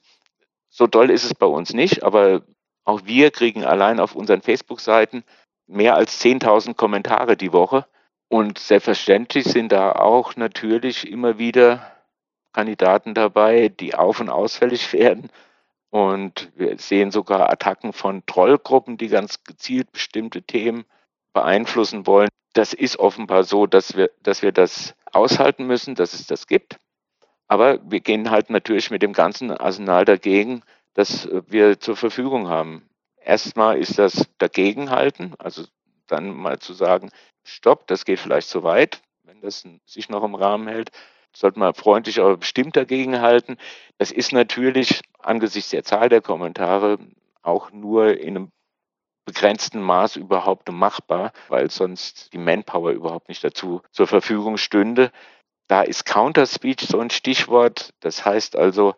[0.70, 2.44] So doll ist es bei uns nicht, aber
[2.84, 5.24] auch wir kriegen allein auf unseren Facebook-Seiten
[5.72, 7.86] mehr als 10.000 Kommentare die Woche.
[8.28, 11.92] Und selbstverständlich sind da auch natürlich immer wieder
[12.54, 15.30] Kandidaten dabei, die auf- und ausfällig werden.
[15.90, 20.86] Und wir sehen sogar Attacken von Trollgruppen, die ganz gezielt bestimmte Themen
[21.34, 22.30] beeinflussen wollen.
[22.54, 26.78] Das ist offenbar so, dass wir, dass wir das aushalten müssen, dass es das gibt.
[27.48, 32.90] Aber wir gehen halt natürlich mit dem ganzen Arsenal dagegen, das wir zur Verfügung haben.
[33.24, 35.64] Erstmal ist das Dagegenhalten, also
[36.08, 37.10] dann mal zu sagen,
[37.44, 40.92] stopp, das geht vielleicht zu weit, wenn das sich noch im Rahmen hält,
[41.36, 43.58] sollte man freundlich aber bestimmt dagegenhalten.
[43.98, 46.98] Das ist natürlich angesichts der Zahl der Kommentare
[47.42, 48.52] auch nur in einem
[49.26, 55.12] begrenzten Maß überhaupt machbar, weil sonst die Manpower überhaupt nicht dazu zur Verfügung stünde.
[55.68, 57.94] Da ist Counterspeech so ein Stichwort.
[58.02, 58.96] Das heißt also,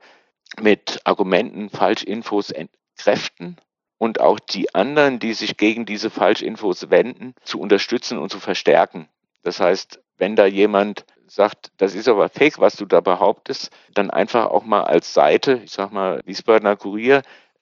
[0.59, 3.57] mit Argumenten Falschinfos entkräften
[4.03, 9.07] und auch die anderen, die sich gegen diese Falschinfos wenden, zu unterstützen und zu verstärken.
[9.43, 14.11] Das heißt, wenn da jemand sagt, das ist aber fake, was du da behauptest, dann
[14.11, 17.21] einfach auch mal als Seite, ich sag mal, Wiesbadener Kurier,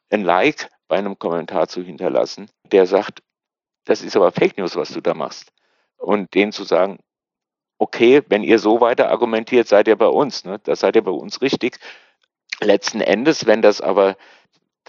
[0.10, 3.22] ein Like bei einem Kommentar zu hinterlassen, der sagt,
[3.86, 5.54] das ist aber Fake News, was du da machst.
[5.98, 6.98] Und denen zu sagen,
[7.78, 10.58] okay, wenn ihr so weiter argumentiert, seid ihr bei uns, ne?
[10.64, 11.78] da seid ihr bei uns richtig.
[12.62, 14.18] Letzten Endes, wenn das aber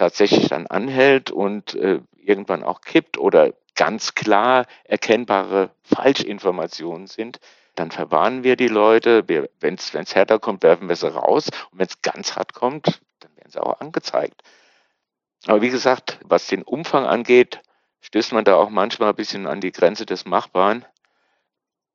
[0.02, 7.38] tatsächlich dann anhält und äh, irgendwann auch kippt oder ganz klar erkennbare Falschinformationen sind,
[7.76, 9.22] dann verwarnen wir die Leute.
[9.28, 11.50] Wenn es härter kommt, werfen wir sie raus.
[11.70, 14.42] Und wenn es ganz hart kommt, dann werden sie auch angezeigt.
[15.46, 17.60] Aber wie gesagt, was den Umfang angeht,
[18.00, 20.84] stößt man da auch manchmal ein bisschen an die Grenze des Machbaren.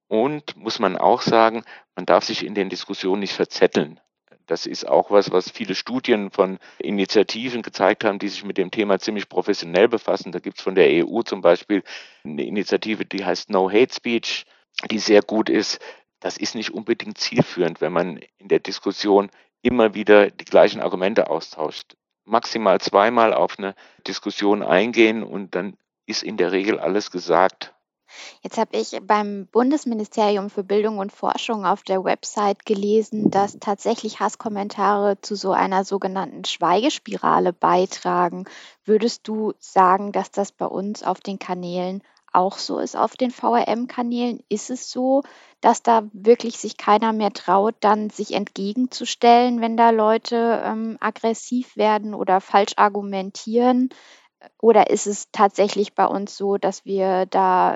[0.07, 3.99] Und muss man auch sagen, man darf sich in den Diskussionen nicht verzetteln.
[4.47, 8.71] Das ist auch was, was viele Studien von Initiativen gezeigt haben, die sich mit dem
[8.71, 10.31] Thema ziemlich professionell befassen.
[10.31, 11.83] Da gibt es von der EU zum Beispiel
[12.23, 14.45] eine Initiative, die heißt No Hate Speech,
[14.89, 15.79] die sehr gut ist.
[16.21, 19.29] Das ist nicht unbedingt zielführend, wenn man in der Diskussion
[19.61, 21.97] immer wieder die gleichen Argumente austauscht.
[22.23, 23.75] Maximal zweimal auf eine
[24.07, 27.73] Diskussion eingehen und dann ist in der Regel alles gesagt.
[28.41, 34.19] Jetzt habe ich beim Bundesministerium für Bildung und Forschung auf der Website gelesen, dass tatsächlich
[34.19, 38.45] Hasskommentare zu so einer sogenannten Schweigespirale beitragen.
[38.85, 42.01] Würdest du sagen, dass das bei uns auf den Kanälen
[42.33, 44.43] auch so ist, auf den VRM-Kanälen?
[44.49, 45.23] Ist es so,
[45.61, 51.75] dass da wirklich sich keiner mehr traut, dann sich entgegenzustellen, wenn da Leute ähm, aggressiv
[51.75, 53.89] werden oder falsch argumentieren?
[54.61, 57.75] Oder ist es tatsächlich bei uns so, dass wir da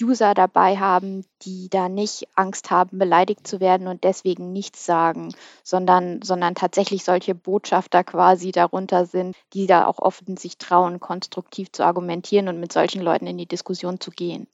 [0.00, 5.34] User dabei haben, die da nicht Angst haben, beleidigt zu werden und deswegen nichts sagen,
[5.62, 11.70] sondern, sondern tatsächlich solche Botschafter quasi darunter sind, die da auch offen sich trauen, konstruktiv
[11.72, 14.46] zu argumentieren und mit solchen Leuten in die Diskussion zu gehen.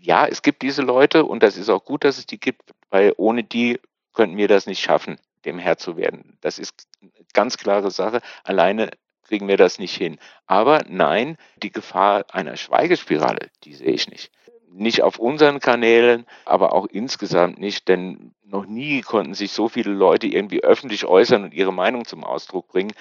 [0.00, 3.14] Ja, es gibt diese Leute und das ist auch gut, dass es die gibt, weil
[3.16, 3.80] ohne die
[4.12, 6.38] könnten wir das nicht schaffen, dem Herr zu werden.
[6.40, 8.20] Das ist eine ganz klare Sache.
[8.44, 8.90] Alleine
[9.34, 10.16] kriegen wir das nicht hin.
[10.46, 14.30] Aber nein, die Gefahr einer Schweigespirale, die sehe ich nicht.
[14.68, 19.90] Nicht auf unseren Kanälen, aber auch insgesamt nicht, denn noch nie konnten sich so viele
[19.90, 22.92] Leute irgendwie öffentlich äußern und ihre Meinung zum Ausdruck bringen,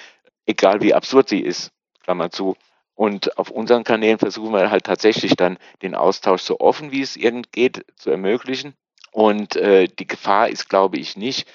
[0.47, 2.55] egal wie absurd sie ist, Klammer zu.
[2.95, 7.15] Und auf unseren Kanälen versuchen wir halt tatsächlich dann den Austausch so offen wie es
[7.15, 8.73] irgend geht zu ermöglichen.
[9.11, 11.47] Und äh, die Gefahr ist, glaube ich, nicht,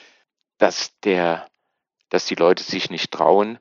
[0.58, 1.48] dass der,
[2.10, 3.58] dass die Leute sich nicht trauen,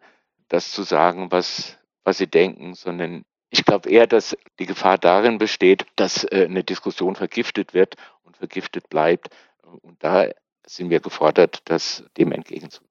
[0.50, 5.38] das zu sagen, was, was sie denken, sondern ich glaube eher, dass die Gefahr darin
[5.38, 9.30] besteht, dass äh, eine Diskussion vergiftet wird und vergiftet bleibt.
[9.64, 10.28] Und da
[10.66, 12.88] sind wir gefordert, das dem entgegenzugehen.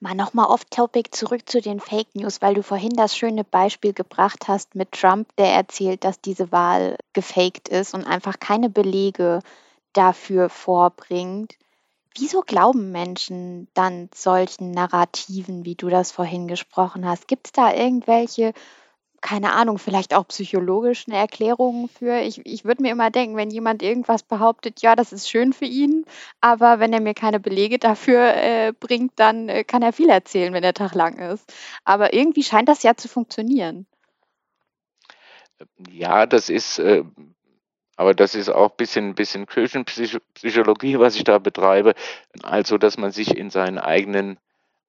[0.00, 4.48] Mal nochmal off-topic zurück zu den Fake News, weil du vorhin das schöne Beispiel gebracht
[4.48, 9.40] hast mit Trump, der erzählt, dass diese Wahl gefaked ist und einfach keine Belege
[9.94, 11.54] dafür vorbringt.
[12.18, 17.26] Wieso glauben Menschen dann solchen Narrativen, wie du das vorhin gesprochen hast?
[17.26, 18.52] Gibt es da irgendwelche,
[19.22, 22.20] keine Ahnung, vielleicht auch psychologischen Erklärungen für?
[22.20, 25.64] Ich, ich würde mir immer denken, wenn jemand irgendwas behauptet, ja, das ist schön für
[25.64, 26.04] ihn,
[26.40, 30.52] aber wenn er mir keine Belege dafür äh, bringt, dann äh, kann er viel erzählen,
[30.52, 31.50] wenn der Tag lang ist.
[31.84, 33.86] Aber irgendwie scheint das ja zu funktionieren.
[35.90, 37.04] Ja, das ist äh,
[37.96, 41.94] aber das ist auch ein bisschen, bisschen Kirchenpsychologie, was ich da betreibe.
[42.42, 44.38] Also, dass man sich in seinen eigenen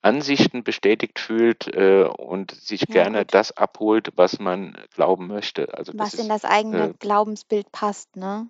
[0.04, 3.34] Ansichten bestätigt fühlt äh, und sich ja, gerne gut.
[3.34, 5.74] das abholt, was man glauben möchte.
[5.78, 8.50] Also was in das eigene äh, Glaubensbild passt, ne?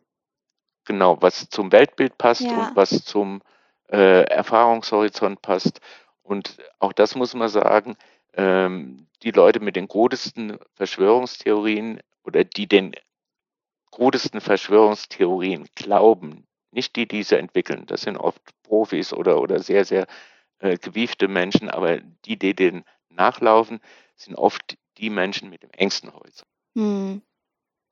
[0.86, 2.70] Genau, was zum Weltbild passt ja.
[2.70, 3.42] und was zum
[3.89, 5.80] äh, Erfahrungshorizont passt.
[6.24, 7.96] Und auch das muss man sagen,
[8.34, 12.94] ähm, die Leute mit den krudesten Verschwörungstheorien oder die den
[13.93, 19.86] krudesten Verschwörungstheorien glauben, nicht die, die sie entwickeln, das sind oft Profis oder, oder sehr,
[19.86, 20.08] sehr
[20.58, 23.79] äh, gewiefte Menschen, aber die, die denen nachlaufen,
[24.15, 26.49] sind oft die Menschen mit dem engsten Horizont.
[26.75, 27.21] Hm.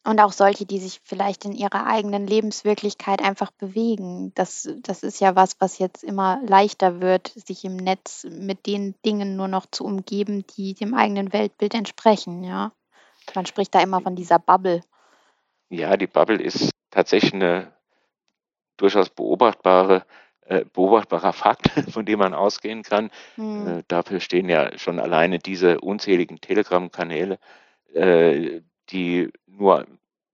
[0.04, 4.34] Und auch solche, die sich vielleicht in ihrer eigenen Lebenswirklichkeit einfach bewegen.
[4.34, 8.96] Das, das ist ja was, was jetzt immer leichter wird, sich im Netz mit den
[9.06, 12.72] Dingen nur noch zu umgeben, die dem eigenen Weltbild entsprechen, ja.
[13.36, 14.82] Man spricht da immer von dieser Bubble.
[15.72, 17.72] Ja, die Bubble ist tatsächlich eine
[18.76, 20.06] durchaus beobachtbare,
[20.42, 23.10] äh, beobachtbarer Fakt, von dem man ausgehen kann.
[23.38, 23.68] Mhm.
[23.68, 27.40] Äh, dafür stehen ja schon alleine diese unzähligen Telegram-Kanäle,
[27.94, 29.88] äh, die nur,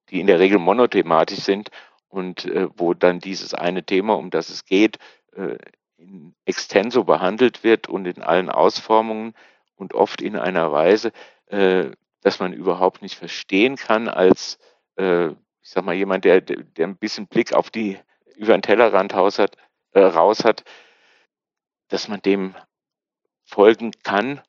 [0.09, 1.69] die in der Regel monothematisch sind
[2.09, 4.97] und äh, wo dann dieses eine Thema, um das es geht,
[5.35, 5.57] äh,
[5.97, 9.35] in extenso behandelt wird und in allen Ausformungen
[9.75, 11.11] und oft in einer Weise,
[11.45, 14.57] äh, dass man überhaupt nicht verstehen kann als
[14.97, 17.99] äh, ich sag mal, jemand, der, der ein bisschen Blick auf die,
[18.35, 19.57] über den Tellerrand raus hat,
[19.91, 20.63] äh, raus hat,
[21.89, 22.55] dass man dem
[23.43, 24.41] folgen kann,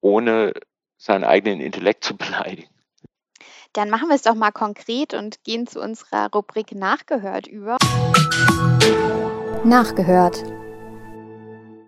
[0.00, 0.52] ohne
[0.96, 2.68] seinen eigenen Intellekt zu beleidigen.
[3.72, 7.76] Dann machen wir es doch mal konkret und gehen zu unserer Rubrik Nachgehört über.
[9.64, 10.42] Nachgehört.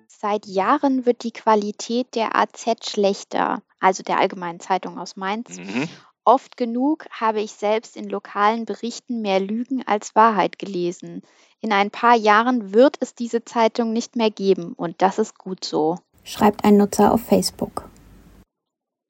[0.07, 5.57] Seit Jahren wird die Qualität der AZ schlechter, also der Allgemeinen Zeitung aus Mainz.
[5.57, 5.89] Mhm.
[6.25, 11.23] Oft genug habe ich selbst in lokalen Berichten mehr Lügen als Wahrheit gelesen.
[11.61, 15.65] In ein paar Jahren wird es diese Zeitung nicht mehr geben und das ist gut
[15.65, 15.99] so.
[16.25, 17.89] Schreibt ein Nutzer auf Facebook.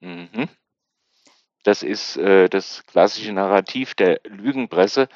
[0.00, 0.48] Mhm.
[1.62, 5.08] Das ist äh, das klassische Narrativ der Lügenpresse.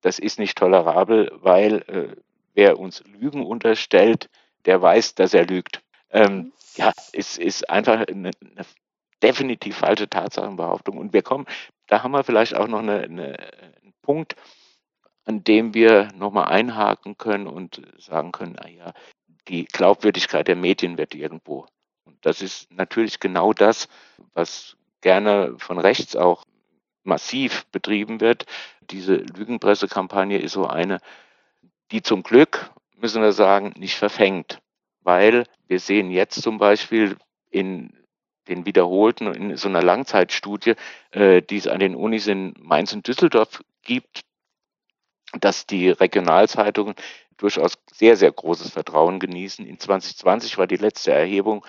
[0.00, 2.16] Das ist nicht tolerabel, weil äh,
[2.54, 4.30] wer uns Lügen unterstellt,
[4.64, 5.82] der weiß, dass er lügt.
[6.10, 8.64] Ähm, ja, es ist einfach eine, eine
[9.22, 10.98] definitiv falsche Tatsachenbehauptung.
[10.98, 11.46] Und wir kommen,
[11.86, 13.36] da haben wir vielleicht auch noch eine, eine,
[13.82, 14.36] einen Punkt,
[15.24, 18.94] an dem wir nochmal einhaken können und sagen können, naja,
[19.48, 21.66] die Glaubwürdigkeit der Medien wird irgendwo.
[22.04, 23.88] Und das ist natürlich genau das,
[24.34, 26.44] was gerne von rechts auch
[27.04, 28.46] massiv betrieben wird.
[28.90, 31.00] Diese Lügenpressekampagne ist so eine,
[31.90, 34.60] die zum Glück, müssen wir sagen, nicht verfängt.
[35.02, 37.16] Weil wir sehen jetzt zum Beispiel
[37.50, 37.97] in
[38.48, 40.74] den wiederholten in so einer Langzeitstudie,
[41.10, 44.22] äh, die es an den Unis in Mainz und Düsseldorf gibt,
[45.40, 46.94] dass die Regionalzeitungen
[47.36, 49.66] durchaus sehr, sehr großes Vertrauen genießen.
[49.66, 51.64] In 2020 war die letzte Erhebung,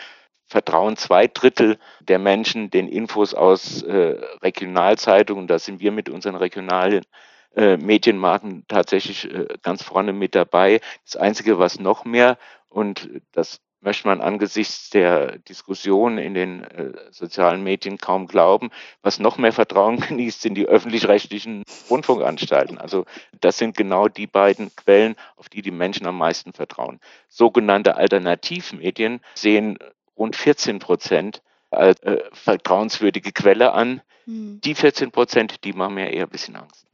[0.46, 5.48] vertrauen zwei Drittel der Menschen den Infos aus äh, Regionalzeitungen.
[5.48, 7.04] Da sind wir mit unseren regionalen
[7.56, 10.82] äh, Medienmarken tatsächlich äh, ganz vorne mit dabei.
[11.06, 12.38] Das Einzige, was noch mehr,
[12.70, 18.70] und das möchte man angesichts der Diskussion in den äh, sozialen Medien kaum glauben.
[19.02, 22.78] Was noch mehr Vertrauen genießt, sind die öffentlich-rechtlichen Rundfunkanstalten.
[22.78, 23.06] Also
[23.40, 27.00] das sind genau die beiden Quellen, auf die die Menschen am meisten vertrauen.
[27.28, 29.78] Sogenannte Alternativmedien sehen
[30.18, 34.02] rund 14 Prozent als äh, vertrauenswürdige Quelle an.
[34.26, 34.60] Hm.
[34.62, 36.89] Die 14 Prozent, die machen mir eher ein bisschen Angst.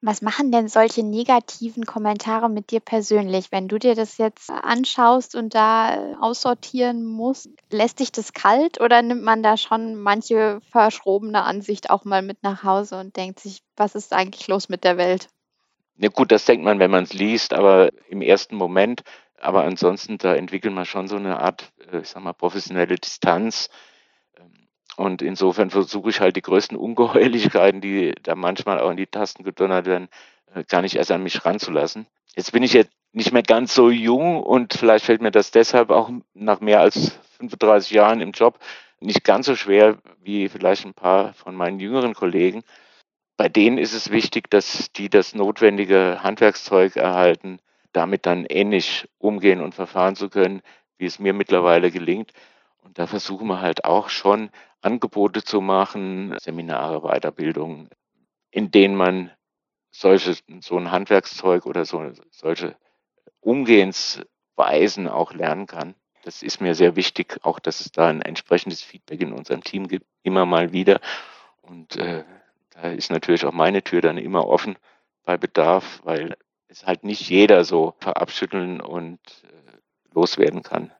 [0.00, 3.50] Was machen denn solche negativen Kommentare mit dir persönlich?
[3.50, 8.80] Wenn du dir das jetzt anschaust und da äh, aussortieren musst, lässt dich das kalt
[8.80, 13.40] oder nimmt man da schon manche verschrobene Ansicht auch mal mit nach Hause und denkt
[13.40, 15.30] sich, was ist eigentlich los mit der Welt?
[15.96, 19.02] Ja gut, das denkt man, wenn man es liest, aber im ersten Moment.
[19.40, 23.68] Aber ansonsten, da entwickelt man schon so eine Art, äh, ich sag mal, professionelle Distanz
[24.98, 29.44] und insofern versuche ich halt die größten Ungeheuerlichkeiten, die da manchmal auch in die Tasten
[29.44, 30.08] gedonnert werden,
[30.52, 32.08] äh, gar nicht erst an mich ranzulassen.
[32.34, 35.90] Jetzt bin ich jetzt nicht mehr ganz so jung und vielleicht fällt mir das deshalb
[35.90, 38.58] auch nach mehr als 35 Jahren im Job
[38.98, 42.64] nicht ganz so schwer wie vielleicht ein paar von meinen jüngeren Kollegen.
[43.36, 47.60] Bei denen ist es wichtig, dass die das notwendige Handwerkszeug erhalten,
[47.92, 50.60] damit dann ähnlich umgehen und verfahren zu können,
[50.98, 52.32] wie es mir mittlerweile gelingt.
[52.98, 57.88] Da versuchen wir halt auch schon Angebote zu machen, Seminare, Weiterbildungen,
[58.50, 59.30] in denen man
[59.92, 62.74] solche, so ein Handwerkszeug oder so, solche
[63.38, 65.94] Umgehensweisen auch lernen kann.
[66.24, 69.86] Das ist mir sehr wichtig, auch dass es da ein entsprechendes Feedback in unserem Team
[69.86, 71.00] gibt, immer mal wieder.
[71.62, 72.24] Und äh,
[72.70, 74.76] da ist natürlich auch meine Tür dann immer offen
[75.22, 79.78] bei Bedarf, weil es halt nicht jeder so verabschütteln und äh,
[80.12, 80.90] loswerden kann,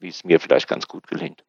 [0.00, 1.44] wie es mir vielleicht ganz gut gelingt.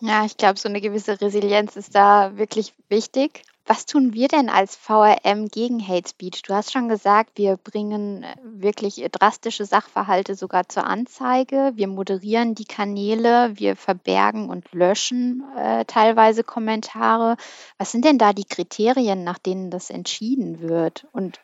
[0.00, 3.42] Ja, ich glaube, so eine gewisse Resilienz ist da wirklich wichtig.
[3.66, 6.42] Was tun wir denn als VRM gegen Hate Speech?
[6.42, 11.72] Du hast schon gesagt, wir bringen äh, wirklich drastische Sachverhalte sogar zur Anzeige.
[11.74, 17.38] Wir moderieren die Kanäle, wir verbergen und löschen äh, teilweise Kommentare.
[17.78, 21.06] Was sind denn da die Kriterien, nach denen das entschieden wird?
[21.12, 21.40] Und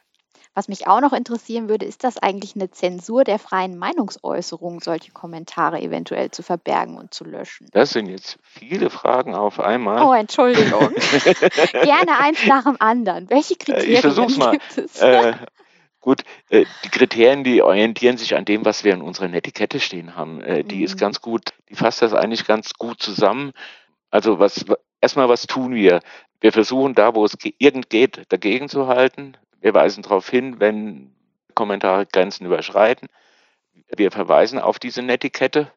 [0.55, 5.13] was mich auch noch interessieren würde, ist das eigentlich eine Zensur der freien Meinungsäußerung, solche
[5.13, 7.69] Kommentare eventuell zu verbergen und zu löschen?
[7.73, 10.03] Das sind jetzt viele Fragen auf einmal.
[10.03, 10.91] Oh, Entschuldigung.
[11.73, 13.31] Gerne eins nach dem anderen.
[13.31, 14.53] Welche Kriterien ich versuch's mal.
[14.53, 15.01] gibt es?
[15.01, 15.35] Äh,
[16.01, 20.17] Gut, äh, die Kriterien, die orientieren sich an dem, was wir in unserer Netiquette stehen
[20.17, 20.41] haben.
[20.41, 20.85] Äh, die mhm.
[20.85, 23.53] ist ganz gut, die fasst das eigentlich ganz gut zusammen.
[24.11, 24.65] Also was
[25.03, 26.01] erstmal, was tun wir?
[26.41, 29.37] Wir versuchen da, wo es irgend geht, dagegen zu halten.
[29.61, 31.15] Wir weisen darauf hin, wenn
[31.55, 33.09] Kommentare Grenzen überschreiten.
[33.95, 35.73] Wir verweisen auf diese Netiquette,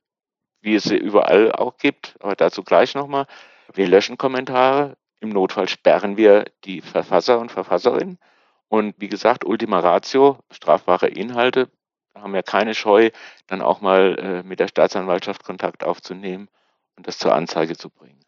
[0.62, 3.28] wie es sie überall auch gibt, aber dazu gleich nochmal.
[3.74, 4.97] Wir löschen Kommentare.
[5.20, 8.20] Im Notfall sperren wir die Verfasser und Verfasserinnen.
[8.68, 11.70] Und wie gesagt, Ultima Ratio, strafbare Inhalte,
[12.16, 13.12] haben wir keine Scheu,
[13.47, 16.49] dann auch mal äh, mit der Staatsanwaltschaft Kontakt aufzunehmen
[16.95, 18.20] und das zur Anzeige zu bringen.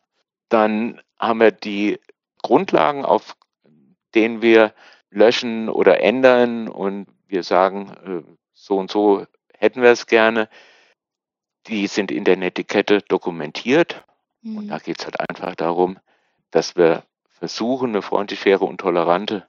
[0.49, 1.99] Dann haben wir die
[2.41, 3.35] Grundlagen, auf
[4.13, 4.73] denen wir
[5.15, 9.25] löschen oder ändern und wir sagen, äh, so und so
[9.57, 10.49] hätten wir es gerne.
[11.67, 14.03] Die sind in der Netiquette dokumentiert.
[14.41, 14.57] Mhm.
[14.57, 15.97] Und da geht es halt einfach darum,
[16.51, 19.45] dass wir versuchen, eine freundlich, faire und tolerante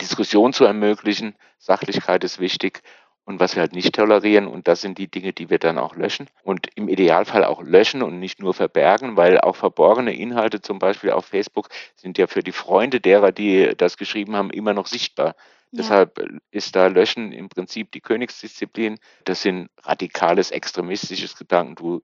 [0.00, 1.36] Diskussion zu ermöglichen.
[1.58, 2.82] Sachlichkeit ist wichtig.
[3.24, 5.94] Und was wir halt nicht tolerieren, und das sind die Dinge, die wir dann auch
[5.94, 6.28] löschen.
[6.42, 11.10] Und im Idealfall auch löschen und nicht nur verbergen, weil auch verborgene Inhalte, zum Beispiel
[11.10, 15.36] auf Facebook, sind ja für die Freunde derer, die das geschrieben haben, immer noch sichtbar.
[15.72, 15.82] Ja.
[15.82, 18.98] Deshalb ist da Löschen im Prinzip die Königsdisziplin.
[19.24, 22.02] Das sind radikales, extremistisches Gedankengut,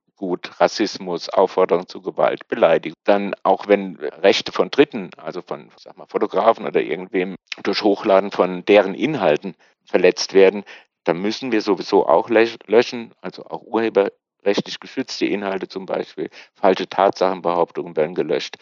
[0.61, 2.97] Rassismus, Aufforderung zu Gewalt, Beleidigung.
[3.03, 8.31] Dann auch wenn Rechte von Dritten, also von sag mal, Fotografen oder irgendwem durch Hochladen
[8.31, 10.65] von deren Inhalten verletzt werden,
[11.07, 16.31] dann müssen wir sowieso auch löschen, also auch urheberrechtlich geschützte Inhalte zum Beispiel.
[16.55, 18.57] Falsche Tatsachenbehauptungen werden gelöscht.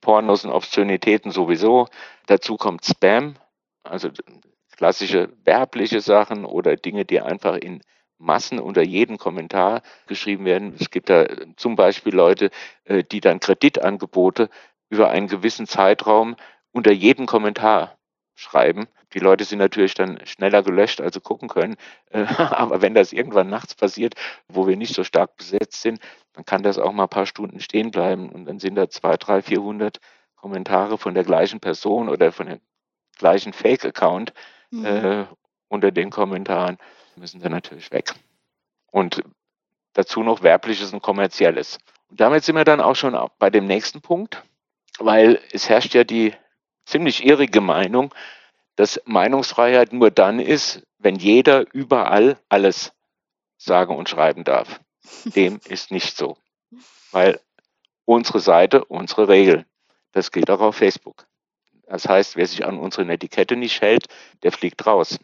[0.00, 1.88] Pornos und Obszönitäten sowieso.
[2.26, 3.34] Dazu kommt Spam,
[3.82, 4.10] also
[4.76, 7.82] klassische werbliche Sachen oder Dinge, die einfach in
[8.18, 10.74] Massen unter jedem Kommentar geschrieben werden.
[10.78, 12.50] Es gibt da zum Beispiel Leute,
[12.84, 14.48] äh, die dann Kreditangebote
[14.88, 16.36] über einen gewissen Zeitraum
[16.70, 17.95] unter jedem Kommentar
[18.36, 18.86] schreiben.
[19.14, 21.76] Die Leute sind natürlich dann schneller gelöscht, als sie gucken können.
[22.10, 24.14] Äh, aber wenn das irgendwann nachts passiert,
[24.46, 25.98] wo wir nicht so stark besetzt sind,
[26.34, 28.30] dann kann das auch mal ein paar Stunden stehen bleiben.
[28.30, 29.98] Und dann sind da zwei, drei, vierhundert
[30.36, 32.60] Kommentare von der gleichen Person oder von der
[33.18, 34.32] gleichen Fake-Account
[34.70, 34.84] mhm.
[34.84, 35.24] äh,
[35.68, 36.76] unter den Kommentaren,
[37.16, 38.12] müssen dann natürlich weg.
[38.92, 39.22] Und
[39.94, 41.78] dazu noch werbliches und kommerzielles.
[42.10, 44.44] Und damit sind wir dann auch schon bei dem nächsten Punkt,
[44.98, 46.34] weil es herrscht ja die
[46.86, 48.14] ziemlich irrige Meinung,
[48.76, 52.92] dass Meinungsfreiheit nur dann ist, wenn jeder überall alles
[53.58, 54.80] sagen und schreiben darf.
[55.24, 56.36] Dem ist nicht so.
[57.10, 57.40] Weil
[58.04, 59.66] unsere Seite, unsere Regeln,
[60.12, 61.26] das gilt auch auf Facebook.
[61.86, 64.06] Das heißt, wer sich an unsere Etikette nicht hält,
[64.42, 65.18] der fliegt raus.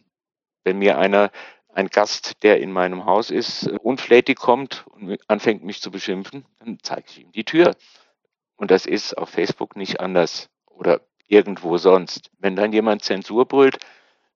[0.64, 1.30] Wenn mir einer,
[1.74, 6.78] ein Gast, der in meinem Haus ist, unflätig kommt und anfängt mich zu beschimpfen, dann
[6.82, 7.74] zeige ich ihm die Tür.
[8.56, 11.00] Und das ist auf Facebook nicht anders oder
[11.32, 12.30] irgendwo sonst.
[12.38, 13.78] Wenn dann jemand Zensur brüllt,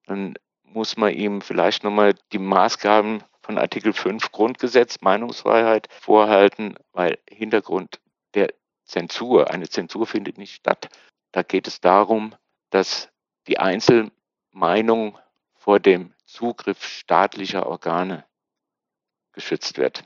[0.07, 7.19] dann muss man ihm vielleicht nochmal die Maßgaben von Artikel 5 Grundgesetz, Meinungsfreiheit vorhalten, weil
[7.29, 8.01] Hintergrund
[8.35, 8.49] der
[8.85, 10.89] Zensur, eine Zensur findet nicht statt.
[11.33, 12.35] Da geht es darum,
[12.71, 13.11] dass
[13.47, 15.19] die Einzelmeinung
[15.55, 18.25] vor dem Zugriff staatlicher Organe
[19.33, 20.03] geschützt wird.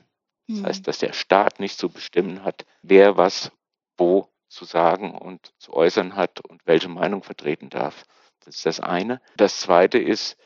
[0.48, 0.66] Das mhm.
[0.66, 3.52] heißt, dass der Staat nicht zu bestimmen hat, wer was
[3.96, 8.04] wo zu sagen und zu äußern hat und welche Meinung vertreten darf.
[8.44, 9.20] Das ist das eine.
[9.36, 10.36] Das zweite ist,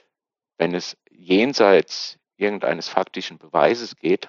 [0.59, 4.29] wenn es jenseits irgendeines faktischen Beweises geht,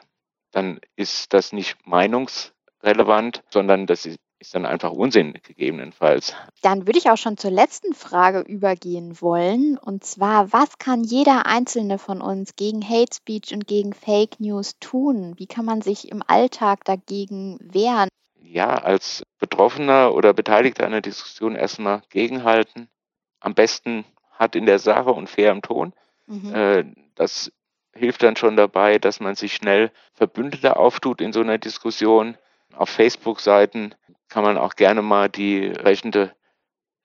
[0.52, 4.20] dann ist das nicht meinungsrelevant, sondern das ist
[4.54, 6.34] dann einfach Unsinn gegebenenfalls.
[6.62, 9.78] Dann würde ich auch schon zur letzten Frage übergehen wollen.
[9.78, 14.78] Und zwar, was kann jeder einzelne von uns gegen Hate Speech und gegen Fake News
[14.80, 15.34] tun?
[15.38, 18.10] Wie kann man sich im Alltag dagegen wehren?
[18.48, 22.90] Ja, als Betroffener oder Beteiligter einer Diskussion erstmal gegenhalten.
[23.40, 25.94] Am besten hat in der Sache und fair im Ton.
[26.28, 26.54] Mhm.
[26.54, 26.86] Äh,
[27.16, 27.52] das
[27.94, 32.38] hilft dann schon dabei, dass man sich schnell Verbündete auftut in so einer Diskussion.
[32.74, 33.96] Auf Facebook-Seiten
[34.30, 36.36] kann man auch gerne mal die entsprechende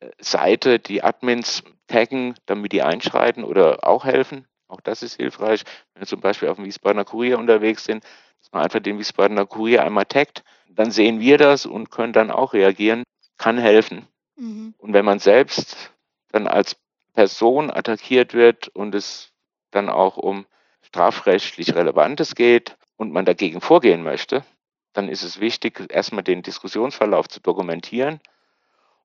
[0.00, 4.46] äh, Seite, die Admins taggen, damit die einschreiten oder auch helfen.
[4.70, 5.64] Auch das ist hilfreich.
[5.92, 8.04] Wenn wir zum Beispiel auf dem Wiesbadener Kurier unterwegs sind,
[8.38, 12.30] dass man einfach den Wiesbadener Kurier einmal taggt, dann sehen wir das und können dann
[12.30, 13.02] auch reagieren,
[13.36, 14.06] kann helfen.
[14.36, 14.74] Mhm.
[14.78, 15.92] Und wenn man selbst
[16.30, 16.76] dann als
[17.14, 19.32] Person attackiert wird und es
[19.72, 20.46] dann auch um
[20.82, 24.44] strafrechtlich Relevantes geht und man dagegen vorgehen möchte,
[24.92, 28.20] dann ist es wichtig, erstmal den Diskussionsverlauf zu dokumentieren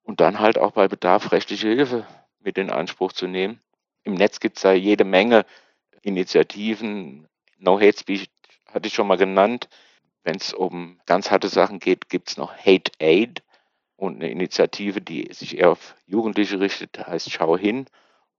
[0.03, 2.05] und dann halt auch bei Bedarf rechtliche Hilfe
[2.39, 3.59] mit in Anspruch zu nehmen.
[4.05, 5.45] Im Netz gibt es da jede Menge
[6.03, 7.27] Initiativen.
[7.57, 8.29] No Hate Speech
[8.71, 9.67] hatte ich schon mal genannt.
[10.23, 13.43] Wenn es um ganz harte Sachen geht, gibt es noch Hate Aid
[13.97, 17.87] und eine Initiative, die sich eher auf Jugendliche richtet, heißt Schau hin.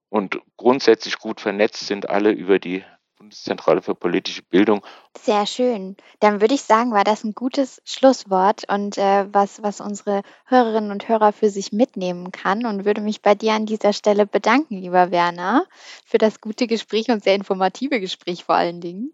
[0.09, 2.85] Und grundsätzlich gut vernetzt sind alle über die
[3.17, 4.85] Bundeszentrale für politische Bildung.
[5.19, 5.97] Sehr schön.
[6.21, 10.91] Dann würde ich sagen, war das ein gutes Schlusswort und äh, was, was unsere Hörerinnen
[10.91, 14.77] und Hörer für sich mitnehmen kann und würde mich bei dir an dieser Stelle bedanken,
[14.77, 15.67] lieber Werner,
[16.05, 19.13] für das gute Gespräch und sehr informative Gespräch vor allen Dingen.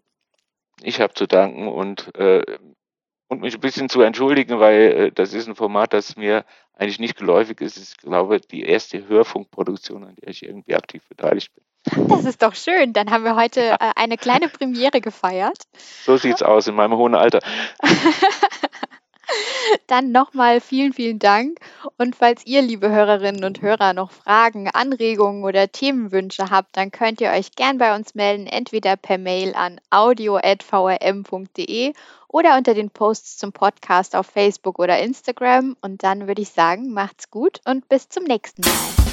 [0.81, 2.43] Ich habe zu danken und, äh,
[3.29, 6.99] und mich ein bisschen zu entschuldigen, weil äh, das ist ein Format, das mir eigentlich
[6.99, 7.77] nicht geläufig ist.
[7.77, 11.63] Ich glaube, die erste Hörfunkproduktion, an der ich irgendwie aktiv beteiligt bin.
[11.85, 12.93] Das ist doch schön.
[12.93, 15.57] Dann haben wir heute äh, eine kleine Premiere gefeiert.
[16.05, 17.39] So sieht's aus in meinem hohen Alter.
[19.87, 21.59] dann nochmal vielen, vielen Dank.
[21.97, 27.19] Und falls ihr, liebe Hörerinnen und Hörer, noch Fragen, Anregungen oder Themenwünsche habt, dann könnt
[27.21, 31.93] ihr euch gern bei uns melden, entweder per Mail an audio.vrm.de
[32.27, 35.75] oder unter den Posts zum Podcast auf Facebook oder Instagram.
[35.81, 39.12] Und dann würde ich sagen, macht's gut und bis zum nächsten Mal.